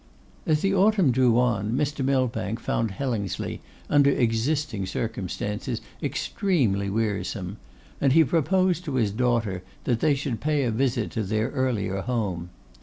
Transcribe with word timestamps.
As 0.47 0.61
the 0.61 0.73
autumn 0.73 1.11
drew 1.11 1.37
on, 1.37 1.73
Mr. 1.73 2.03
Millbank 2.03 2.59
found 2.59 2.89
Hellingsley, 2.89 3.61
under 3.87 4.09
existing 4.09 4.87
circumstances, 4.87 5.79
extremely 6.01 6.89
wearisome; 6.89 7.57
and 8.01 8.11
he 8.11 8.23
proposed 8.23 8.83
to 8.85 8.95
his 8.95 9.11
daughter 9.11 9.61
that 9.83 9.99
they 9.99 10.15
should 10.15 10.41
pay 10.41 10.63
a 10.63 10.71
visit 10.71 11.11
to 11.11 11.21
their 11.21 11.49
earlier 11.49 12.01
home. 12.01 12.49